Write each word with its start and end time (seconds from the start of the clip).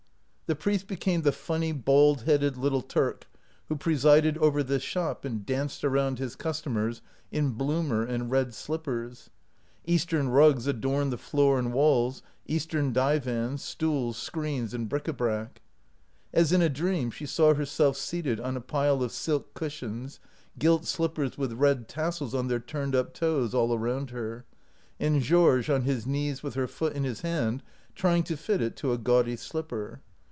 The 0.47 0.55
priest 0.57 0.85
became 0.87 1.21
the 1.21 1.31
funny 1.31 1.71
ball 1.71 2.15
headed 2.15 2.57
little 2.57 2.81
Turk 2.81 3.25
who 3.69 3.77
presided 3.77 4.37
over 4.39 4.61
this 4.61 4.83
shop 4.83 5.23
and 5.23 5.45
danced 5.45 5.81
around 5.85 6.19
his 6.19 6.35
customers 6.35 7.01
in 7.31 7.51
bloomer 7.51 8.03
and 8.05 8.29
red 8.29 8.53
slippers. 8.53 9.29
Eastern 9.85 10.27
rugs 10.27 10.67
adorned 10.67 11.13
the 11.13 11.17
floor 11.17 11.57
and 11.57 11.71
walls, 11.71 12.21
Eastern 12.47 12.91
divans, 12.91 13.61
stools, 13.63 14.17
screens, 14.17 14.73
and 14.73 14.89
bric 14.89 15.07
a 15.07 15.13
brac. 15.13 15.61
As 16.33 16.51
in 16.51 16.61
a 16.61 16.67
dream 16.67 17.11
she 17.11 17.25
saw 17.25 17.53
herself 17.53 17.95
seated 17.95 18.37
on 18.41 18.57
a 18.57 18.59
pile 18.59 19.01
of 19.01 19.13
silk 19.13 19.53
cushions, 19.53 20.19
gilt 20.59 20.83
slippers 20.85 21.37
with 21.37 21.53
red 21.53 21.87
tassels 21.87 22.35
on 22.35 22.49
their 22.49 22.59
turned 22.59 22.93
up 22.93 23.13
toes 23.13 23.53
all 23.53 23.73
around 23.73 24.09
her, 24.09 24.43
and 24.99 25.21
Georges 25.21 25.69
on 25.69 25.83
his 25.83 26.05
knees 26.05 26.43
with 26.43 26.55
her 26.55 26.67
foot 26.67 26.91
in 26.93 27.05
his 27.05 27.21
hand 27.21 27.63
trying 27.95 28.23
to 28.23 28.35
fit 28.35 28.61
it 28.61 28.75
to 28.75 28.91
a 28.91 28.97
gaudy 28.97 29.37
slipper. 29.37 30.01